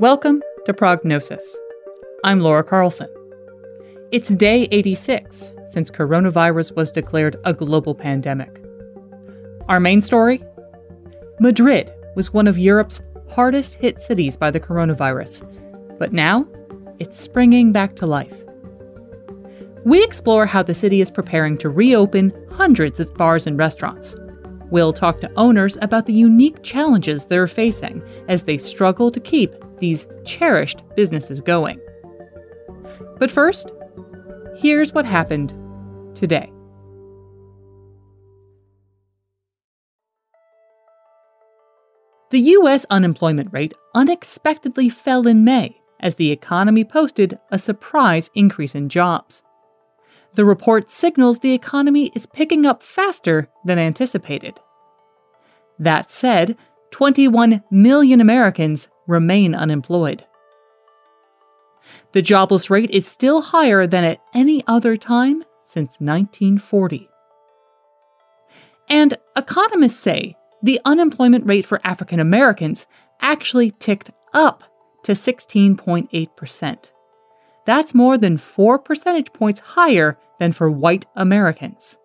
Welcome 0.00 0.42
to 0.66 0.74
Prognosis. 0.74 1.56
I'm 2.24 2.40
Laura 2.40 2.64
Carlson. 2.64 3.08
It's 4.10 4.34
day 4.34 4.66
86 4.72 5.52
since 5.68 5.88
coronavirus 5.88 6.74
was 6.74 6.90
declared 6.90 7.36
a 7.44 7.54
global 7.54 7.94
pandemic. 7.94 8.60
Our 9.68 9.78
main 9.78 10.00
story 10.00 10.42
Madrid 11.38 11.92
was 12.16 12.32
one 12.32 12.48
of 12.48 12.58
Europe's 12.58 13.00
hardest 13.30 13.76
hit 13.76 14.00
cities 14.00 14.36
by 14.36 14.50
the 14.50 14.58
coronavirus, 14.58 15.46
but 15.96 16.12
now 16.12 16.44
it's 16.98 17.20
springing 17.20 17.70
back 17.70 17.94
to 17.96 18.06
life. 18.06 18.42
We 19.84 20.02
explore 20.02 20.44
how 20.44 20.64
the 20.64 20.74
city 20.74 21.02
is 21.02 21.10
preparing 21.10 21.56
to 21.58 21.68
reopen 21.68 22.32
hundreds 22.50 22.98
of 22.98 23.14
bars 23.14 23.46
and 23.46 23.56
restaurants. 23.56 24.16
We'll 24.72 24.92
talk 24.92 25.20
to 25.20 25.30
owners 25.36 25.78
about 25.82 26.06
the 26.06 26.14
unique 26.14 26.64
challenges 26.64 27.26
they're 27.26 27.46
facing 27.46 28.02
as 28.26 28.42
they 28.42 28.58
struggle 28.58 29.12
to 29.12 29.20
keep 29.20 29.54
these 29.84 30.06
cherished 30.24 30.82
businesses 30.96 31.42
going. 31.42 31.78
But 33.18 33.30
first, 33.30 33.70
here's 34.56 34.94
what 34.94 35.04
happened 35.04 35.52
today. 36.14 36.50
The 42.30 42.40
U.S. 42.40 42.86
unemployment 42.88 43.52
rate 43.52 43.74
unexpectedly 43.94 44.88
fell 44.88 45.26
in 45.26 45.44
May 45.44 45.76
as 46.00 46.14
the 46.14 46.32
economy 46.32 46.82
posted 46.82 47.38
a 47.52 47.58
surprise 47.58 48.30
increase 48.34 48.74
in 48.74 48.88
jobs. 48.88 49.42
The 50.34 50.46
report 50.46 50.90
signals 50.90 51.40
the 51.40 51.52
economy 51.52 52.10
is 52.14 52.24
picking 52.24 52.64
up 52.64 52.82
faster 52.82 53.48
than 53.66 53.78
anticipated. 53.78 54.58
That 55.78 56.10
said, 56.10 56.56
21 56.90 57.62
million 57.70 58.22
Americans 58.22 58.88
remain 59.06 59.54
unemployed. 59.54 60.24
The 62.12 62.22
jobless 62.22 62.70
rate 62.70 62.90
is 62.90 63.06
still 63.06 63.42
higher 63.42 63.86
than 63.86 64.04
at 64.04 64.20
any 64.32 64.64
other 64.66 64.96
time 64.96 65.44
since 65.66 66.00
1940. 66.00 67.08
And 68.88 69.16
economists 69.36 69.98
say 69.98 70.36
the 70.62 70.80
unemployment 70.84 71.46
rate 71.46 71.66
for 71.66 71.80
African 71.84 72.20
Americans 72.20 72.86
actually 73.20 73.70
ticked 73.70 74.10
up 74.32 74.64
to 75.04 75.12
16.8%. 75.12 76.90
That's 77.66 77.94
more 77.94 78.18
than 78.18 78.38
4 78.38 78.78
percentage 78.78 79.32
points 79.32 79.60
higher 79.60 80.18
than 80.38 80.52
for 80.52 80.70
white 80.70 81.06
Americans. 81.16 81.96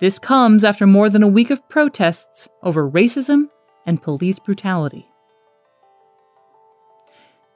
This 0.00 0.18
comes 0.18 0.64
after 0.64 0.86
more 0.86 1.10
than 1.10 1.24
a 1.24 1.28
week 1.28 1.50
of 1.50 1.68
protests 1.68 2.48
over 2.62 2.88
racism 2.88 3.48
and 3.84 4.02
police 4.02 4.38
brutality. 4.38 5.07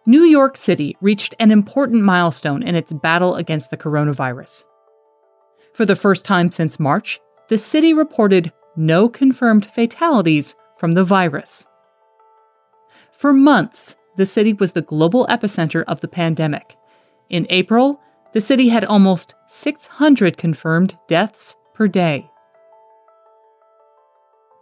New 0.04 0.22
York 0.22 0.56
City 0.56 0.96
reached 1.00 1.34
an 1.38 1.52
important 1.52 2.02
milestone 2.02 2.62
in 2.62 2.74
its 2.74 2.92
battle 2.92 3.36
against 3.36 3.70
the 3.70 3.76
coronavirus. 3.76 4.64
For 5.74 5.84
the 5.84 5.94
first 5.94 6.24
time 6.24 6.50
since 6.50 6.80
March, 6.80 7.20
the 7.48 7.56
city 7.56 7.94
reported 7.94 8.52
no 8.76 9.08
confirmed 9.08 9.64
fatalities 9.64 10.56
from 10.76 10.92
the 10.92 11.04
virus. 11.04 11.66
For 13.12 13.32
months, 13.32 13.94
the 14.16 14.26
city 14.26 14.52
was 14.52 14.72
the 14.72 14.82
global 14.82 15.24
epicenter 15.28 15.84
of 15.86 16.00
the 16.00 16.08
pandemic. 16.08 16.76
In 17.30 17.46
April, 17.48 18.00
the 18.32 18.40
city 18.40 18.68
had 18.68 18.84
almost 18.84 19.34
600 19.48 20.36
confirmed 20.36 20.98
deaths 21.06 21.54
per 21.74 21.86
day. 21.86 22.28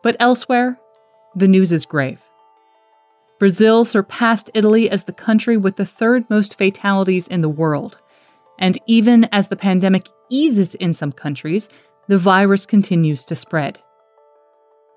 But 0.02 0.16
elsewhere, 0.20 0.78
the 1.34 1.48
news 1.48 1.72
is 1.72 1.86
grave. 1.86 2.20
Brazil 3.40 3.86
surpassed 3.86 4.50
Italy 4.52 4.90
as 4.90 5.04
the 5.04 5.14
country 5.14 5.56
with 5.56 5.76
the 5.76 5.86
third 5.86 6.28
most 6.28 6.58
fatalities 6.58 7.26
in 7.26 7.40
the 7.40 7.48
world. 7.48 7.96
And 8.58 8.78
even 8.86 9.26
as 9.32 9.48
the 9.48 9.56
pandemic 9.56 10.06
eases 10.28 10.74
in 10.74 10.92
some 10.92 11.10
countries, 11.10 11.70
the 12.06 12.18
virus 12.18 12.66
continues 12.66 13.24
to 13.24 13.34
spread. 13.34 13.78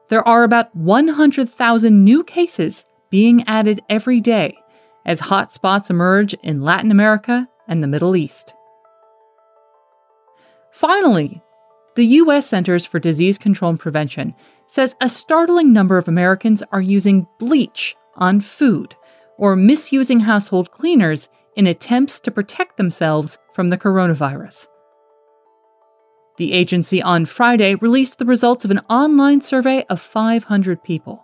There 0.09 0.27
are 0.27 0.43
about 0.43 0.75
100,000 0.75 2.03
new 2.03 2.21
cases 2.25 2.85
being 3.09 3.45
added 3.47 3.81
every 3.89 4.19
day 4.19 4.57
as 5.05 5.21
hotspots 5.21 5.89
emerge 5.89 6.33
in 6.43 6.61
Latin 6.61 6.91
America 6.91 7.47
and 7.69 7.81
the 7.81 7.87
Middle 7.87 8.13
East. 8.13 8.53
Finally, 10.73 11.41
the 11.95 12.05
U.S. 12.05 12.45
Centers 12.45 12.83
for 12.83 12.99
Disease 12.99 13.37
Control 13.37 13.69
and 13.69 13.79
Prevention 13.79 14.35
says 14.67 14.97
a 14.99 15.07
startling 15.07 15.71
number 15.71 15.97
of 15.97 16.09
Americans 16.09 16.61
are 16.73 16.81
using 16.81 17.25
bleach 17.39 17.95
on 18.15 18.41
food 18.41 18.95
or 19.37 19.55
misusing 19.55 20.21
household 20.21 20.71
cleaners 20.71 21.29
in 21.55 21.67
attempts 21.67 22.19
to 22.21 22.31
protect 22.31 22.77
themselves 22.77 23.37
from 23.53 23.69
the 23.69 23.77
coronavirus. 23.77 24.67
The 26.37 26.53
agency 26.53 27.01
on 27.01 27.25
Friday 27.25 27.75
released 27.75 28.17
the 28.17 28.25
results 28.25 28.65
of 28.65 28.71
an 28.71 28.81
online 28.89 29.41
survey 29.41 29.85
of 29.89 30.01
500 30.01 30.83
people. 30.83 31.23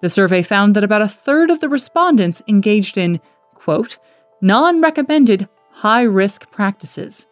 The 0.00 0.08
survey 0.08 0.42
found 0.42 0.74
that 0.74 0.84
about 0.84 1.02
a 1.02 1.08
third 1.08 1.50
of 1.50 1.60
the 1.60 1.68
respondents 1.68 2.42
engaged 2.48 2.96
in, 2.96 3.20
quote, 3.54 3.98
non 4.40 4.80
recommended 4.80 5.48
high 5.70 6.02
risk 6.02 6.50
practices. 6.50 7.26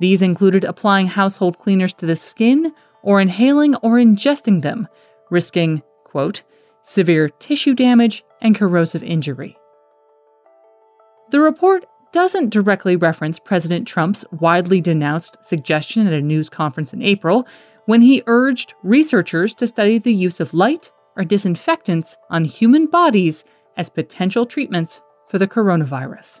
These 0.00 0.20
included 0.20 0.64
applying 0.64 1.06
household 1.06 1.58
cleaners 1.58 1.94
to 1.94 2.06
the 2.06 2.16
skin 2.16 2.74
or 3.02 3.20
inhaling 3.20 3.74
or 3.76 3.92
ingesting 3.92 4.62
them, 4.62 4.88
risking, 5.30 5.82
quote, 6.04 6.42
severe 6.86 7.28
tissue 7.28 7.74
damage 7.74 8.24
and 8.40 8.54
corrosive 8.54 9.02
injury. 9.02 9.56
The 11.30 11.40
report 11.40 11.84
doesn't 12.12 12.50
directly 12.50 12.96
reference 12.96 13.38
President 13.38 13.86
Trump's 13.86 14.24
widely 14.30 14.80
denounced 14.80 15.36
suggestion 15.44 16.06
at 16.06 16.12
a 16.12 16.22
news 16.22 16.48
conference 16.48 16.94
in 16.94 17.02
April 17.02 17.46
when 17.86 18.00
he 18.00 18.22
urged 18.26 18.74
researchers 18.82 19.52
to 19.54 19.66
study 19.66 19.98
the 19.98 20.14
use 20.14 20.40
of 20.40 20.54
light 20.54 20.90
or 21.16 21.24
disinfectants 21.24 22.16
on 22.30 22.44
human 22.44 22.86
bodies 22.86 23.44
as 23.76 23.90
potential 23.90 24.46
treatments 24.46 25.00
for 25.28 25.38
the 25.38 25.48
coronavirus. 25.48 26.40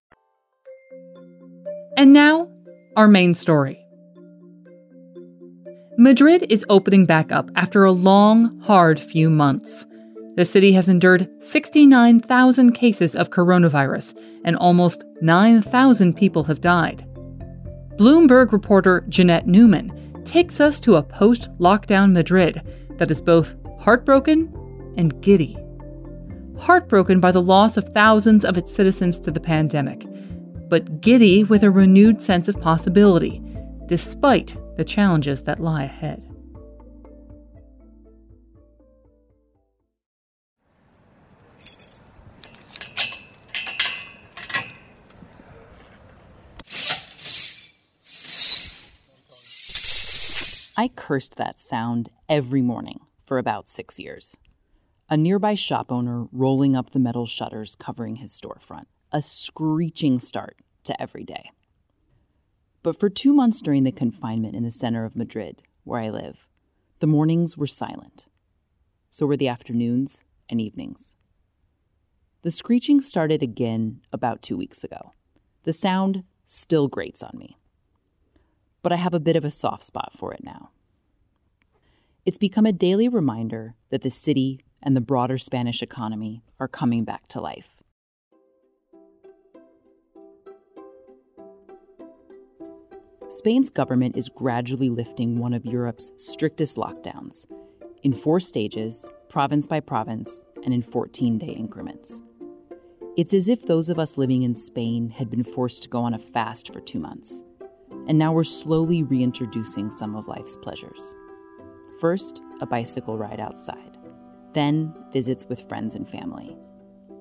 And 1.97 2.13
now, 2.13 2.49
our 2.95 3.07
main 3.07 3.33
story. 3.33 3.85
Madrid 5.97 6.45
is 6.49 6.65
opening 6.69 7.05
back 7.05 7.31
up 7.31 7.49
after 7.55 7.83
a 7.83 7.91
long, 7.91 8.59
hard 8.61 8.99
few 8.99 9.29
months. 9.29 9.85
The 10.35 10.45
city 10.45 10.71
has 10.73 10.87
endured 10.87 11.27
69,000 11.41 12.71
cases 12.71 13.13
of 13.13 13.29
coronavirus, 13.29 14.17
and 14.45 14.55
almost 14.55 15.03
9,000 15.21 16.15
people 16.15 16.43
have 16.45 16.61
died. 16.61 17.05
Bloomberg 17.97 18.51
reporter 18.51 19.05
Jeannette 19.09 19.45
Neumann 19.45 19.91
takes 20.23 20.59
us 20.59 20.79
to 20.79 20.95
a 20.95 21.03
post 21.03 21.49
lockdown 21.59 22.13
Madrid 22.13 22.61
that 22.97 23.11
is 23.11 23.21
both 23.21 23.55
heartbroken 23.79 24.51
and 24.97 25.21
giddy. 25.21 25.57
Heartbroken 26.57 27.19
by 27.19 27.31
the 27.31 27.41
loss 27.41 27.75
of 27.75 27.89
thousands 27.89 28.45
of 28.45 28.57
its 28.57 28.73
citizens 28.73 29.19
to 29.19 29.31
the 29.31 29.39
pandemic, 29.39 30.05
but 30.71 31.01
giddy 31.01 31.43
with 31.43 31.65
a 31.65 31.69
renewed 31.69 32.21
sense 32.21 32.47
of 32.47 32.57
possibility, 32.61 33.41
despite 33.87 34.55
the 34.77 34.85
challenges 34.85 35.43
that 35.43 35.59
lie 35.59 35.83
ahead. 35.83 36.25
I 50.77 50.87
cursed 50.95 51.35
that 51.35 51.59
sound 51.59 52.07
every 52.29 52.61
morning 52.61 53.01
for 53.25 53.37
about 53.37 53.67
six 53.67 53.99
years. 53.99 54.37
A 55.09 55.17
nearby 55.17 55.53
shop 55.53 55.91
owner 55.91 56.27
rolling 56.31 56.77
up 56.77 56.91
the 56.91 56.99
metal 56.99 57.25
shutters 57.25 57.75
covering 57.75 58.15
his 58.15 58.31
storefront. 58.31 58.85
A 59.11 59.21
screeching 59.21 60.19
start 60.19 60.57
to 60.83 60.99
every 61.01 61.23
day. 61.23 61.51
But 62.83 62.99
for 62.99 63.09
two 63.09 63.33
months 63.33 63.61
during 63.61 63.83
the 63.83 63.91
confinement 63.91 64.55
in 64.55 64.63
the 64.63 64.71
center 64.71 65.05
of 65.05 65.15
Madrid, 65.15 65.61
where 65.83 66.01
I 66.01 66.09
live, 66.09 66.47
the 66.99 67.07
mornings 67.07 67.57
were 67.57 67.67
silent. 67.67 68.27
So 69.09 69.25
were 69.25 69.37
the 69.37 69.47
afternoons 69.47 70.23
and 70.49 70.61
evenings. 70.61 71.17
The 72.41 72.51
screeching 72.51 73.01
started 73.01 73.43
again 73.43 74.01
about 74.11 74.41
two 74.41 74.57
weeks 74.57 74.83
ago. 74.83 75.13
The 75.63 75.73
sound 75.73 76.23
still 76.45 76.87
grates 76.87 77.21
on 77.21 77.37
me 77.37 77.57
but 78.81 78.91
I 78.91 78.97
have 78.97 79.13
a 79.13 79.19
bit 79.19 79.35
of 79.35 79.45
a 79.45 79.51
soft 79.51 79.83
spot 79.83 80.11
for 80.13 80.33
it 80.33 80.43
now. 80.43 80.69
It's 82.25 82.37
become 82.37 82.65
a 82.65 82.71
daily 82.71 83.07
reminder 83.07 83.75
that 83.89 84.01
the 84.01 84.09
city 84.09 84.59
and 84.81 84.95
the 84.95 85.01
broader 85.01 85.37
Spanish 85.37 85.81
economy 85.81 86.43
are 86.59 86.67
coming 86.67 87.03
back 87.03 87.27
to 87.29 87.41
life. 87.41 87.80
Spain's 93.31 93.69
government 93.69 94.15
is 94.15 94.29
gradually 94.29 94.89
lifting 94.89 95.39
one 95.39 95.53
of 95.53 95.65
Europe's 95.65 96.11
strictest 96.17 96.77
lockdowns 96.77 97.45
in 98.03 98.13
four 98.13 98.39
stages, 98.39 99.07
province 99.29 99.65
by 99.65 99.79
province, 99.79 100.43
and 100.63 100.73
in 100.73 100.81
14 100.81 101.37
day 101.39 101.47
increments. 101.47 102.21
It's 103.17 103.33
as 103.33 103.49
if 103.49 103.65
those 103.65 103.89
of 103.89 103.97
us 103.97 104.17
living 104.17 104.43
in 104.43 104.55
Spain 104.55 105.09
had 105.09 105.29
been 105.29 105.43
forced 105.43 105.83
to 105.83 105.89
go 105.89 106.01
on 106.01 106.13
a 106.13 106.19
fast 106.19 106.71
for 106.71 106.79
two 106.79 106.99
months 106.99 107.43
and 108.07 108.17
now 108.17 108.33
we're 108.33 108.43
slowly 108.43 109.03
reintroducing 109.03 109.89
some 109.89 110.15
of 110.15 110.27
life's 110.27 110.57
pleasures. 110.57 111.13
First, 111.99 112.41
a 112.59 112.65
bicycle 112.65 113.17
ride 113.17 113.39
outside, 113.39 113.97
then, 114.53 114.93
visits 115.13 115.45
with 115.45 115.67
friends 115.69 115.95
and 115.95 116.09
family, 116.09 116.57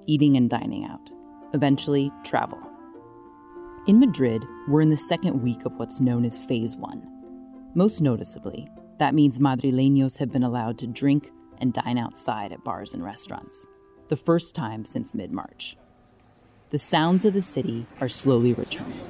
eating 0.06 0.36
and 0.36 0.48
dining 0.48 0.84
out, 0.84 1.10
eventually, 1.54 2.10
travel. 2.24 2.58
In 3.86 3.98
Madrid, 3.98 4.44
we're 4.68 4.82
in 4.82 4.90
the 4.90 4.96
second 4.96 5.42
week 5.42 5.64
of 5.64 5.72
what's 5.78 6.02
known 6.02 6.26
as 6.26 6.38
Phase 6.38 6.76
1. 6.76 7.72
Most 7.74 8.02
noticeably, 8.02 8.68
that 8.98 9.14
means 9.14 9.38
Madrileños 9.38 10.18
have 10.18 10.30
been 10.30 10.42
allowed 10.42 10.76
to 10.78 10.86
drink 10.86 11.30
and 11.58 11.72
dine 11.72 11.96
outside 11.96 12.52
at 12.52 12.62
bars 12.62 12.92
and 12.92 13.02
restaurants, 13.02 13.66
the 14.08 14.16
first 14.16 14.54
time 14.54 14.84
since 14.84 15.14
mid 15.14 15.32
March. 15.32 15.78
The 16.68 16.76
sounds 16.76 17.24
of 17.24 17.32
the 17.32 17.40
city 17.40 17.86
are 18.02 18.08
slowly 18.08 18.52
returning. 18.52 19.00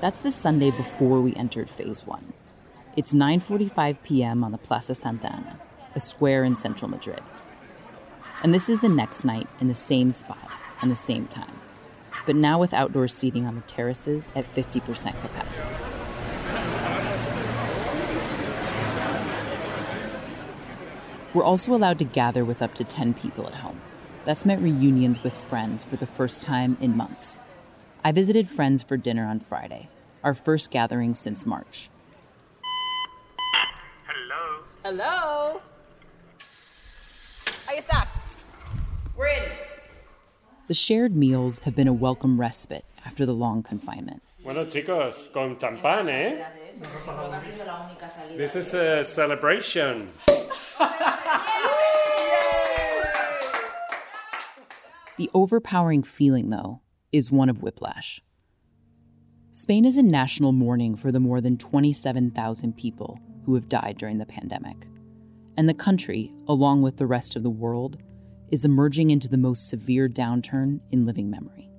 That's 0.00 0.20
the 0.20 0.32
Sunday 0.32 0.72
before 0.72 1.20
we 1.20 1.32
entered 1.36 1.70
phase 1.70 2.04
1. 2.04 2.32
It's 2.96 3.14
9:45 3.14 4.02
p.m. 4.02 4.42
on 4.42 4.50
the 4.50 4.58
Plaza 4.58 4.96
Santa 4.96 5.32
Ana, 5.32 5.60
a 5.94 6.00
square 6.00 6.42
in 6.42 6.56
central 6.56 6.90
Madrid. 6.90 7.22
And 8.42 8.54
this 8.54 8.68
is 8.68 8.80
the 8.80 8.88
next 8.88 9.24
night 9.24 9.48
in 9.60 9.66
the 9.66 9.74
same 9.74 10.12
spot 10.12 10.50
and 10.80 10.90
the 10.90 10.96
same 10.96 11.26
time, 11.26 11.58
but 12.24 12.36
now 12.36 12.58
with 12.58 12.72
outdoor 12.72 13.08
seating 13.08 13.46
on 13.46 13.56
the 13.56 13.62
terraces 13.62 14.30
at 14.36 14.46
50% 14.54 15.20
capacity. 15.20 15.66
We're 21.34 21.44
also 21.44 21.74
allowed 21.74 21.98
to 21.98 22.04
gather 22.04 22.44
with 22.44 22.62
up 22.62 22.74
to 22.74 22.84
10 22.84 23.14
people 23.14 23.46
at 23.46 23.56
home. 23.56 23.80
That's 24.24 24.46
meant 24.46 24.62
reunions 24.62 25.22
with 25.22 25.34
friends 25.34 25.84
for 25.84 25.96
the 25.96 26.06
first 26.06 26.42
time 26.42 26.76
in 26.80 26.96
months. 26.96 27.40
I 28.04 28.12
visited 28.12 28.48
friends 28.48 28.82
for 28.82 28.96
dinner 28.96 29.26
on 29.26 29.40
Friday, 29.40 29.88
our 30.22 30.34
first 30.34 30.70
gathering 30.70 31.14
since 31.14 31.44
March. 31.44 31.90
Hello. 34.06 34.62
Hello. 34.84 35.60
Ahí 37.66 37.78
está. 37.78 38.07
We're 39.18 39.26
in. 39.26 39.42
The 40.68 40.74
shared 40.74 41.16
meals 41.16 41.60
have 41.60 41.74
been 41.74 41.88
a 41.88 41.92
welcome 41.92 42.38
respite 42.38 42.84
after 43.04 43.26
the 43.26 43.32
long 43.34 43.64
confinement. 43.64 44.22
Bueno, 44.44 44.64
chicos, 44.66 45.32
con 45.32 45.56
champán, 45.56 46.08
eh? 46.08 46.44
This 48.36 48.54
is 48.54 48.72
a 48.74 49.02
celebration. 49.02 50.10
The 55.16 55.28
overpowering 55.34 56.04
feeling, 56.04 56.50
though, 56.50 56.80
is 57.10 57.32
one 57.32 57.48
of 57.48 57.60
whiplash. 57.60 58.22
Spain 59.52 59.84
is 59.84 59.98
in 59.98 60.12
national 60.12 60.52
mourning 60.52 60.94
for 60.94 61.10
the 61.10 61.18
more 61.18 61.40
than 61.40 61.58
27,000 61.58 62.76
people 62.76 63.18
who 63.44 63.54
have 63.54 63.68
died 63.68 63.98
during 63.98 64.18
the 64.18 64.26
pandemic. 64.26 64.86
And 65.56 65.68
the 65.68 65.74
country, 65.74 66.32
along 66.46 66.82
with 66.82 66.98
the 66.98 67.06
rest 67.08 67.34
of 67.34 67.42
the 67.42 67.50
world, 67.50 67.98
is 68.50 68.64
emerging 68.64 69.10
into 69.10 69.28
the 69.28 69.36
most 69.36 69.68
severe 69.68 70.08
downturn 70.08 70.80
in 70.90 71.06
living 71.06 71.30
memory. 71.30 71.70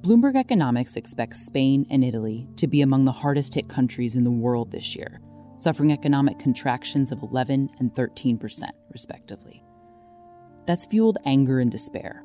Bloomberg 0.00 0.36
Economics 0.36 0.96
expects 0.96 1.44
Spain 1.44 1.86
and 1.90 2.04
Italy 2.04 2.48
to 2.56 2.66
be 2.66 2.82
among 2.82 3.04
the 3.04 3.12
hardest 3.12 3.54
hit 3.54 3.68
countries 3.68 4.16
in 4.16 4.24
the 4.24 4.30
world 4.30 4.70
this 4.70 4.94
year, 4.94 5.20
suffering 5.56 5.92
economic 5.92 6.38
contractions 6.38 7.10
of 7.10 7.22
11 7.22 7.70
and 7.78 7.94
13%, 7.94 8.38
respectively. 8.90 9.62
That's 10.66 10.86
fueled 10.86 11.18
anger 11.24 11.60
and 11.60 11.70
despair 11.70 12.24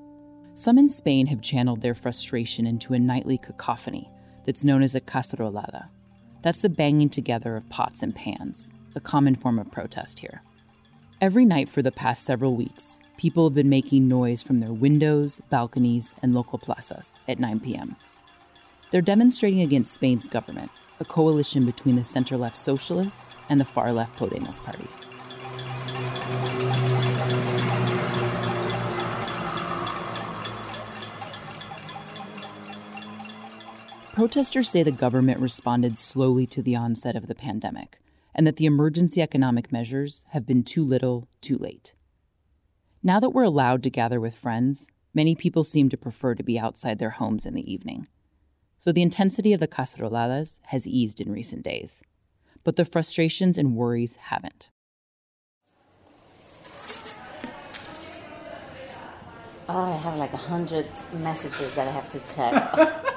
some 0.60 0.78
in 0.78 0.90
Spain 0.90 1.28
have 1.28 1.40
channeled 1.42 1.80
their 1.80 1.96
frustration 1.96 2.68
into 2.68 2.94
a 2.94 3.00
nightly 3.00 3.38
cacophony 3.38 4.12
that's 4.46 4.66
known 4.66 4.84
as 4.84 4.94
a 4.94 5.00
cacerolada. 5.00 5.88
That's 6.42 6.62
the 6.62 6.68
banging 6.68 7.08
together 7.08 7.56
of 7.56 7.70
pots 7.70 8.04
and 8.04 8.14
pans, 8.14 8.70
a 8.94 9.00
common 9.00 9.36
form 9.36 9.58
of 9.58 9.72
protest 9.72 10.20
here. 10.20 10.44
Every 11.22 11.46
night 11.46 11.70
for 11.70 11.82
the 11.82 11.94
past 11.94 12.26
several 12.26 12.58
weeks, 12.58 13.00
people 13.20 13.50
have 13.50 13.54
been 13.54 13.68
making 13.68 14.08
noise 14.08 14.42
from 14.42 14.60
their 14.60 14.72
windows, 14.72 15.42
balconies, 15.50 16.14
and 16.22 16.34
local 16.34 16.58
plazas 16.58 17.16
at 17.28 17.38
9 17.38 17.60
p.m. 17.60 17.98
They're 18.92 19.02
demonstrating 19.02 19.60
against 19.60 19.94
Spain's 19.94 20.26
government, 20.26 20.72
a 21.02 21.04
coalition 21.04 21.66
between 21.66 21.98
the 21.98 22.06
center 22.06 22.38
left 22.38 22.58
socialists 22.58 23.36
and 23.50 23.60
the 23.60 23.66
far 23.66 23.92
left 23.92 24.18
Podemos 24.18 24.64
party. 24.64 24.88
Protesters 34.14 34.70
say 34.70 34.82
the 34.82 34.94
government 34.94 35.42
responded 35.42 35.98
slowly 35.98 36.48
to 36.48 36.62
the 36.62 36.78
onset 36.78 37.18
of 37.18 37.28
the 37.28 37.36
pandemic 37.36 38.00
and 38.34 38.48
that 38.48 38.56
the 38.56 38.66
emergency 38.66 39.22
economic 39.22 39.74
measures 39.74 40.26
have 40.30 40.48
been 40.48 40.64
too 40.64 40.86
little, 40.86 41.28
too 41.42 41.58
late. 41.58 41.96
Now 43.02 43.20
that 43.22 43.30
we're 43.30 43.44
allowed 43.44 43.84
to 43.84 43.90
gather 43.90 44.20
with 44.20 44.36
friends, 44.36 44.92
many 45.14 45.34
people 45.34 45.64
seem 45.64 45.88
to 45.90 45.98
prefer 45.98 46.36
to 46.36 46.44
be 46.44 46.60
outside 46.60 47.00
their 47.00 47.12
homes 47.12 47.46
in 47.46 47.54
the 47.54 47.72
evening. 47.72 48.08
So 48.78 48.92
the 48.92 49.02
intensity 49.02 49.54
of 49.54 49.62
the 49.62 49.70
caceroladas 49.70 50.60
has 50.68 50.86
eased 50.86 51.22
in 51.22 51.32
recent 51.32 51.64
days, 51.64 52.04
but 52.66 52.76
the 52.76 52.84
frustrations 52.84 53.58
and 53.58 53.76
worries 53.76 54.18
haven't. 54.18 54.70
Oh, 59.72 59.94
I 59.94 59.98
have 59.98 60.16
like 60.16 60.34
a 60.34 60.38
hundred 60.38 60.88
messages 61.14 61.76
that 61.76 61.88
I 61.88 61.92
have 61.92 62.10
to 62.12 62.20
check. 62.20 63.06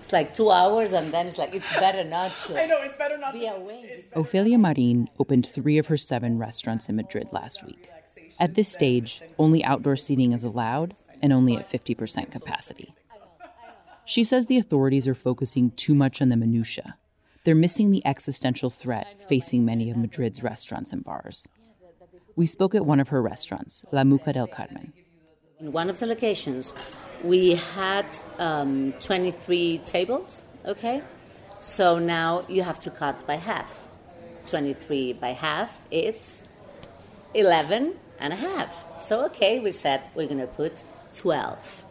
It's 0.00 0.12
like 0.14 0.34
two 0.34 0.50
hours, 0.50 0.90
and 0.90 1.12
then 1.14 1.28
it's 1.28 1.38
like 1.38 1.54
it's 1.54 1.72
better 1.78 2.02
not 2.02 2.32
to. 2.46 2.60
I 2.60 2.66
know 2.66 2.82
it's 2.82 2.96
better 2.96 3.16
not 3.16 3.32
be 3.32 3.40
to. 3.40 3.54
away. 3.54 4.06
Ofelia 4.16 4.58
Marin 4.58 5.08
opened 5.20 5.46
three 5.46 5.78
of 5.78 5.86
her 5.86 5.96
seven 5.96 6.36
restaurants 6.36 6.88
in 6.88 6.96
Madrid 6.96 7.28
last 7.30 7.64
week. 7.64 7.88
At 8.40 8.54
this 8.54 8.72
stage, 8.72 9.20
only 9.38 9.62
outdoor 9.62 9.96
seating 9.96 10.32
is 10.32 10.42
allowed 10.42 10.94
and 11.20 11.30
only 11.30 11.56
at 11.58 11.70
50% 11.70 12.32
capacity. 12.32 12.94
She 14.06 14.24
says 14.24 14.46
the 14.46 14.56
authorities 14.56 15.06
are 15.06 15.14
focusing 15.14 15.72
too 15.72 15.94
much 15.94 16.22
on 16.22 16.30
the 16.30 16.38
minutiae. 16.38 16.96
They're 17.44 17.54
missing 17.54 17.90
the 17.90 18.04
existential 18.06 18.70
threat 18.70 19.28
facing 19.28 19.66
many 19.66 19.90
of 19.90 19.98
Madrid's 19.98 20.42
restaurants 20.42 20.90
and 20.90 21.04
bars. 21.04 21.46
We 22.34 22.46
spoke 22.46 22.74
at 22.74 22.86
one 22.86 22.98
of 22.98 23.08
her 23.08 23.20
restaurants, 23.20 23.84
La 23.92 24.04
Mucca 24.04 24.32
del 24.32 24.46
Carmen. 24.46 24.94
In 25.58 25.72
one 25.72 25.90
of 25.90 25.98
the 25.98 26.06
locations, 26.06 26.74
we 27.22 27.56
had 27.56 28.06
um, 28.38 28.94
23 29.00 29.78
tables, 29.84 30.42
okay? 30.64 31.02
So 31.60 31.98
now 31.98 32.46
you 32.48 32.62
have 32.62 32.80
to 32.80 32.90
cut 32.90 33.22
by 33.26 33.36
half. 33.36 33.86
23 34.46 35.12
by 35.12 35.32
half, 35.32 35.78
it's 35.90 36.42
11 37.34 37.94
and 38.20 38.32
a 38.32 38.36
half. 38.36 38.70
So, 39.00 39.24
okay, 39.26 39.58
we 39.60 39.70
said 39.72 40.02
we're 40.14 40.28
gonna 40.28 40.46
put 40.46 40.82
12. 41.14 41.84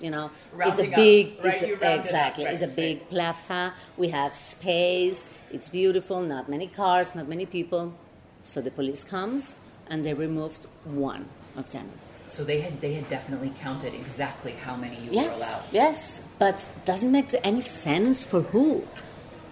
You 0.00 0.10
know, 0.10 0.30
Rounding 0.52 0.86
it's 0.86 0.92
a 0.92 0.96
big, 0.96 1.44
right? 1.44 1.62
it's 1.62 1.82
a- 1.82 1.86
up, 1.94 2.00
exactly. 2.04 2.44
right, 2.44 2.52
It's 2.52 2.62
a 2.62 2.66
right. 2.66 2.76
big 2.76 3.08
plaza. 3.08 3.72
We 3.96 4.08
have 4.10 4.34
space. 4.34 5.24
It's 5.50 5.68
beautiful. 5.70 6.20
Not 6.20 6.48
many 6.50 6.66
cars. 6.66 7.14
Not 7.14 7.28
many 7.28 7.46
people. 7.46 7.94
So 8.42 8.60
the 8.60 8.70
police 8.70 9.04
comes 9.04 9.56
and 9.88 10.04
they 10.04 10.12
removed 10.12 10.66
one 10.84 11.28
of 11.56 11.70
them. 11.70 11.88
So 12.28 12.44
they 12.44 12.60
had 12.60 12.80
they 12.80 12.92
had 12.94 13.08
definitely 13.08 13.52
counted 13.58 13.94
exactly 13.94 14.52
how 14.52 14.76
many 14.76 14.96
you 14.96 15.10
were 15.12 15.22
allowed. 15.28 15.32
Yes, 15.32 15.72
yes, 15.72 16.28
but 16.38 16.66
doesn't 16.84 17.12
make 17.12 17.32
any 17.44 17.60
sense 17.62 18.22
for 18.24 18.42
who? 18.52 18.82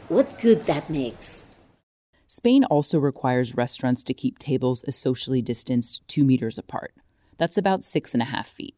What 0.08 0.38
good 0.40 0.66
that 0.66 0.90
makes? 0.90 1.46
Spain 2.36 2.64
also 2.64 2.98
requires 2.98 3.54
restaurants 3.54 4.02
to 4.02 4.12
keep 4.12 4.40
tables 4.40 4.82
a 4.88 4.90
socially 4.90 5.40
distanced 5.40 6.02
two 6.08 6.24
meters 6.24 6.58
apart. 6.58 6.92
That's 7.38 7.56
about 7.56 7.84
six 7.84 8.12
and 8.12 8.20
a 8.20 8.26
half 8.26 8.48
feet. 8.48 8.74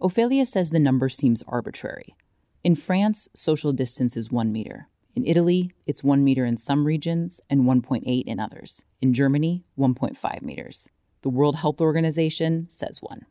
Ofelia 0.00 0.46
says 0.46 0.70
the 0.70 0.78
number 0.78 1.08
seems 1.08 1.42
arbitrary. 1.48 2.14
In 2.62 2.76
France, 2.76 3.28
social 3.34 3.72
distance 3.72 4.16
is 4.16 4.30
one 4.30 4.52
meter. 4.52 4.86
In 5.16 5.26
Italy, 5.26 5.72
it's 5.84 6.04
one 6.04 6.22
meter 6.22 6.44
in 6.44 6.56
some 6.58 6.86
regions 6.86 7.40
and 7.50 7.62
1.8 7.62 8.22
in 8.24 8.38
others. 8.38 8.84
In 9.00 9.14
Germany, 9.14 9.64
1.5 9.76 10.42
meters. 10.42 10.90
The 11.22 11.28
World 11.28 11.56
Health 11.56 11.80
Organization 11.80 12.68
says 12.70 13.00
one. 13.02 13.26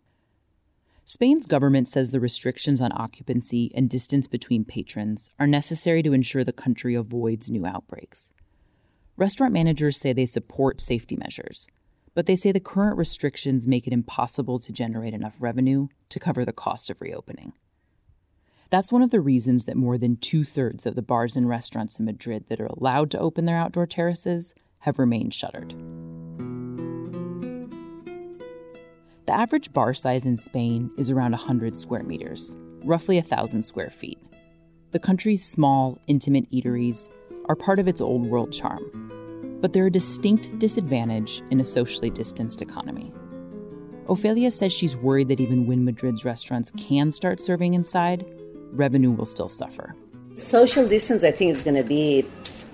Spain's 1.06 1.46
government 1.46 1.88
says 1.88 2.12
the 2.12 2.20
restrictions 2.20 2.82
on 2.82 2.92
occupancy 2.94 3.72
and 3.74 3.90
distance 3.90 4.28
between 4.28 4.66
patrons 4.66 5.30
are 5.40 5.48
necessary 5.48 6.04
to 6.04 6.12
ensure 6.12 6.44
the 6.44 6.52
country 6.52 6.94
avoids 6.94 7.50
new 7.50 7.66
outbreaks. 7.66 8.34
Restaurant 9.20 9.52
managers 9.52 9.98
say 9.98 10.14
they 10.14 10.26
support 10.26 10.80
safety 10.80 11.18
measures, 11.18 11.68
but 12.16 12.26
they 12.26 12.38
say 12.38 12.54
the 12.54 12.62
current 12.62 12.96
restrictions 12.96 13.68
make 13.68 13.86
it 13.86 13.92
impossible 13.92 14.60
to 14.60 14.72
generate 14.72 15.14
enough 15.14 15.36
revenue 15.42 15.90
to 16.08 16.22
cover 16.22 16.46
the 16.46 16.54
cost 16.54 16.90
of 16.90 17.02
reopening. 17.02 17.52
That's 18.70 18.94
one 18.94 19.02
of 19.02 19.12
the 19.12 19.20
reasons 19.20 19.66
that 19.66 19.76
more 19.76 19.98
than 19.98 20.16
two 20.16 20.46
thirds 20.46 20.86
of 20.86 20.96
the 20.96 21.02
bars 21.02 21.36
and 21.36 21.50
restaurants 21.50 22.00
in 22.00 22.06
Madrid 22.06 22.46
that 22.48 22.62
are 22.62 22.68
allowed 22.68 23.12
to 23.12 23.20
open 23.20 23.44
their 23.44 23.58
outdoor 23.58 23.86
terraces 23.88 24.56
have 24.80 24.98
remained 24.98 25.34
shuttered. 25.34 25.72
The 29.26 29.34
average 29.34 29.74
bar 29.74 29.94
size 29.94 30.26
in 30.26 30.38
Spain 30.38 30.92
is 30.98 31.12
around 31.12 31.32
100 31.32 31.76
square 31.76 32.04
meters, 32.04 32.56
roughly 32.86 33.18
1,000 33.18 33.64
square 33.64 33.90
feet. 33.90 34.20
The 34.92 35.00
country's 35.00 35.44
small, 35.44 36.00
intimate 36.08 36.50
eateries 36.52 37.10
are 37.50 37.56
part 37.58 37.80
of 37.80 37.88
its 37.90 38.00
old 38.00 38.26
world 38.26 38.54
charm, 38.54 39.09
but 39.62 39.74
they're 39.74 39.88
a 39.88 39.92
distinct 39.92 40.58
disadvantage 40.60 41.42
in 41.52 41.60
a 41.60 41.66
socially 41.66 42.10
distanced 42.10 42.62
economy. 42.62 43.12
Ofelia 44.08 44.52
says 44.52 44.74
she's 44.74 44.98
worried 44.98 45.28
that 45.28 45.40
even 45.40 45.68
when 45.68 45.86
Madrid's 45.86 46.26
restaurants 46.26 46.72
can 46.78 47.12
start 47.12 47.40
serving 47.40 47.76
inside, 47.76 48.26
revenue 48.72 49.12
will 49.12 49.26
still 49.26 49.50
suffer. 49.50 49.96
Social 50.34 50.88
distance, 50.88 51.24
I 51.24 51.32
think, 51.32 51.52
is 51.52 51.64
going 51.64 51.76
to 51.76 51.84
be 51.84 52.26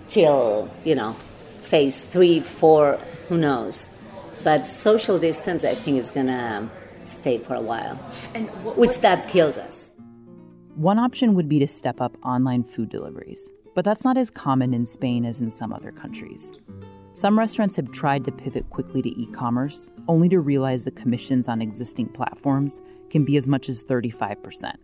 till, 0.08 0.70
you 0.84 0.96
know, 0.96 1.14
phase 1.62 2.00
three, 2.00 2.40
four, 2.40 3.00
who 3.28 3.38
knows. 3.38 3.90
But 4.44 4.68
social 4.68 5.18
distance, 5.20 5.64
I 5.64 5.76
think, 5.76 6.02
is 6.02 6.12
going 6.12 6.28
to 6.28 6.70
stay 7.06 7.40
for 7.40 7.56
a 7.56 7.62
while, 7.62 8.00
And 8.34 8.48
which 8.64 9.00
that 9.00 9.28
kills 9.28 9.58
us. 9.58 9.92
One 10.76 11.00
option 11.00 11.36
would 11.36 11.50
be 11.50 11.60
to 11.60 11.68
step 11.68 12.02
up 12.02 12.18
online 12.24 12.64
food 12.64 12.90
deliveries, 12.90 13.52
but 13.76 13.86
that's 13.86 14.04
not 14.04 14.18
as 14.18 14.32
common 14.32 14.74
in 14.74 14.86
Spain 14.86 15.26
as 15.26 15.42
in 15.42 15.52
some 15.52 15.72
other 15.72 15.92
countries. 15.92 16.54
Some 17.14 17.38
restaurants 17.38 17.76
have 17.76 17.92
tried 17.92 18.26
to 18.26 18.32
pivot 18.32 18.70
quickly 18.70 19.02
to 19.02 19.10
e 19.10 19.28
commerce, 19.28 19.94
only 20.08 20.28
to 20.30 20.40
realize 20.40 20.84
the 20.84 20.92
commissions 20.92 21.48
on 21.48 21.62
existing 21.62 22.10
platforms 22.10 22.82
can 23.10 23.24
be 23.24 23.38
as 23.38 23.48
much 23.48 23.70
as 23.70 23.84
35%. 23.84 24.76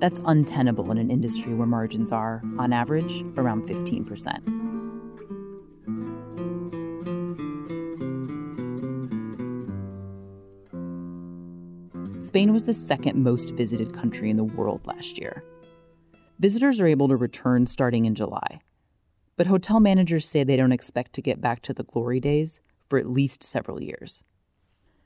That's 0.00 0.20
untenable 0.24 0.90
in 0.90 0.98
an 0.98 1.10
industry 1.10 1.54
where 1.54 1.66
margins 1.66 2.12
are, 2.12 2.42
on 2.58 2.72
average, 2.72 3.22
around 3.36 3.68
15%. 3.68 4.52
Spain 12.22 12.52
was 12.52 12.64
the 12.64 12.72
second 12.72 13.22
most 13.22 13.50
visited 13.54 13.94
country 13.94 14.30
in 14.30 14.36
the 14.36 14.44
world 14.44 14.86
last 14.86 15.18
year. 15.18 15.42
Visitors 16.38 16.80
are 16.80 16.86
able 16.86 17.08
to 17.08 17.16
return 17.16 17.66
starting 17.66 18.04
in 18.04 18.14
July. 18.14 18.60
But 19.36 19.46
hotel 19.46 19.80
managers 19.80 20.26
say 20.28 20.44
they 20.44 20.56
don't 20.56 20.72
expect 20.72 21.14
to 21.14 21.22
get 21.22 21.40
back 21.40 21.62
to 21.62 21.72
the 21.72 21.84
glory 21.84 22.20
days 22.20 22.60
for 22.88 22.98
at 22.98 23.08
least 23.08 23.42
several 23.42 23.82
years. 23.82 24.22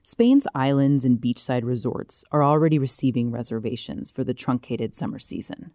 Spain's 0.03 0.47
islands 0.55 1.05
and 1.05 1.21
beachside 1.21 1.65
resorts 1.65 2.25
are 2.33 2.43
already 2.43 2.79
receiving 2.79 3.31
reservations 3.31 4.11
for 4.11 4.25
the 4.25 4.35
truncated 4.35 4.95
summer 4.95 5.19
season. 5.19 5.71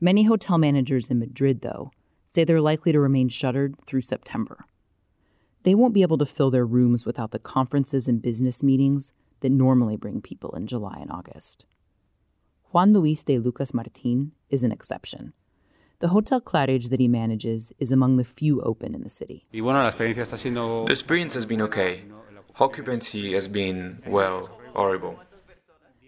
Many 0.00 0.24
hotel 0.24 0.58
managers 0.58 1.10
in 1.10 1.18
Madrid, 1.18 1.62
though, 1.62 1.90
say 2.28 2.44
they're 2.44 2.60
likely 2.60 2.92
to 2.92 3.00
remain 3.00 3.30
shuttered 3.30 3.76
through 3.86 4.02
September. 4.02 4.66
They 5.62 5.74
won't 5.74 5.94
be 5.94 6.02
able 6.02 6.18
to 6.18 6.26
fill 6.26 6.50
their 6.50 6.66
rooms 6.66 7.06
without 7.06 7.30
the 7.30 7.38
conferences 7.38 8.06
and 8.06 8.20
business 8.20 8.62
meetings 8.62 9.14
that 9.40 9.50
normally 9.50 9.96
bring 9.96 10.20
people 10.20 10.50
in 10.54 10.66
July 10.66 10.98
and 11.00 11.10
August. 11.10 11.64
Juan 12.74 12.92
Luis 12.92 13.22
de 13.22 13.38
Lucas 13.38 13.72
Martin 13.72 14.32
is 14.50 14.64
an 14.64 14.72
exception. 14.72 15.32
The 16.00 16.08
Hotel 16.08 16.40
Claridge 16.40 16.90
that 16.90 16.98
he 16.98 17.06
manages 17.06 17.72
is 17.78 17.92
among 17.92 18.16
the 18.16 18.24
few 18.24 18.60
open 18.62 18.96
in 18.96 19.04
the 19.04 19.08
city. 19.08 19.46
Y 19.54 19.60
bueno, 19.60 19.80
la 19.80 19.90
experiencia 19.90 20.24
está 20.24 20.36
siendo... 20.36 20.84
The 20.84 20.92
experience 20.92 21.34
has 21.34 21.46
been 21.46 21.62
okay. 21.62 22.02
Occupancy 22.58 23.32
has 23.34 23.46
been, 23.46 24.02
well, 24.08 24.50
horrible. 24.74 25.20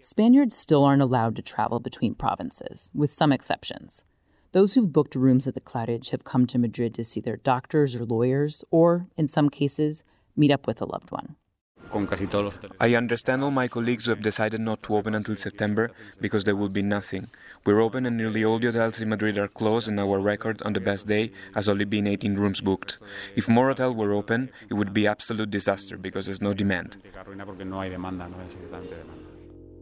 Spaniards 0.01 0.57
still 0.57 0.83
aren't 0.83 1.01
allowed 1.01 1.37
to 1.37 1.41
travel 1.41 1.79
between 1.79 2.13
provinces, 2.13 2.91
with 2.93 3.13
some 3.13 3.31
exceptions. 3.31 4.03
Those 4.51 4.73
who've 4.73 4.91
booked 4.91 5.15
rooms 5.15 5.47
at 5.47 5.53
the 5.53 5.61
Claridge 5.61 6.09
have 6.09 6.25
come 6.25 6.45
to 6.47 6.59
Madrid 6.59 6.93
to 6.95 7.05
see 7.05 7.21
their 7.21 7.37
doctors 7.37 7.95
or 7.95 8.03
lawyers, 8.03 8.65
or, 8.71 9.07
in 9.15 9.29
some 9.29 9.49
cases, 9.49 10.03
meet 10.35 10.51
up 10.51 10.67
with 10.67 10.81
a 10.81 10.85
loved 10.85 11.11
one. 11.11 11.37
Con 11.87 12.07
casi 12.07 12.27
todos 12.27 12.45
los 12.45 12.55
hoteles. 12.55 12.77
I 12.79 12.95
understand 12.95 13.43
all 13.43 13.51
my 13.51 13.67
colleagues 13.67 14.05
who 14.05 14.11
have 14.11 14.21
decided 14.21 14.59
not 14.59 14.83
to 14.83 14.95
open 14.95 15.15
until 15.15 15.35
September 15.35 15.91
because 16.21 16.43
there 16.43 16.55
will 16.55 16.69
be 16.69 16.81
nothing. 16.81 17.27
We're 17.65 17.81
open 17.81 18.05
and 18.05 18.17
nearly 18.17 18.45
all 18.45 18.59
the 18.59 18.67
hotels 18.67 19.01
in 19.01 19.09
Madrid 19.09 19.37
are 19.37 19.47
closed, 19.47 19.87
and 19.87 19.99
our 19.99 20.19
record 20.19 20.61
on 20.63 20.73
the 20.73 20.79
best 20.79 21.07
day 21.07 21.31
has 21.55 21.67
only 21.67 21.85
been 21.85 22.07
18 22.07 22.35
rooms 22.35 22.61
booked. 22.61 22.97
If 23.35 23.49
more 23.49 23.67
hotels 23.67 23.95
were 23.95 24.13
open, 24.13 24.51
it 24.69 24.75
would 24.75 24.93
be 24.93 25.07
absolute 25.07 25.49
disaster 25.51 25.97
because 25.97 26.25
there's 26.25 26.41
no 26.41 26.53
demand. 26.53 26.97
Que 27.03 27.11
arruina 27.19 27.45
porque 27.45 27.65
no 27.65 27.81
hay 27.81 27.89
demanda, 27.89 28.29
no 28.29 28.37
hay 28.37 28.45
absolutamente 28.45 28.95
demanda. 28.95 29.27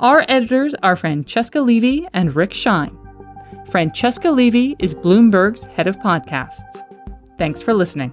Our 0.00 0.24
editors 0.26 0.74
are 0.82 0.96
Francesca 0.96 1.60
Levy 1.60 2.04
and 2.12 2.34
Rick 2.34 2.52
Shine. 2.52 2.98
Francesca 3.70 4.32
Levy 4.32 4.74
is 4.80 4.96
Bloomberg's 4.96 5.62
head 5.62 5.86
of 5.86 5.96
podcasts. 5.98 6.82
Thanks 7.38 7.62
for 7.62 7.72
listening. 7.72 8.12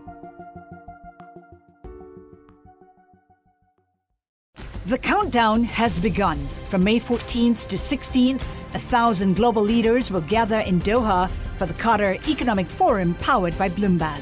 The 4.86 5.00
countdown 5.00 5.64
has 5.64 6.00
begun. 6.00 6.48
From 6.70 6.84
May 6.84 7.00
14th 7.00 7.68
to 7.70 7.76
16th, 7.76 8.44
a 8.76 8.80
thousand 8.80 9.36
global 9.36 9.64
leaders 9.64 10.12
will 10.12 10.22
gather 10.22 10.60
in 10.60 10.80
Doha 10.82 11.28
for 11.58 11.66
the 11.66 11.74
Qatar 11.74 12.24
Economic 12.28 12.70
Forum 12.70 13.16
powered 13.16 13.58
by 13.58 13.68
Bloomberg. 13.68 14.22